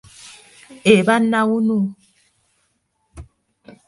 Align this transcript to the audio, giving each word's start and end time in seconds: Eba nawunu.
Eba 0.95 1.15
nawunu. 1.31 1.77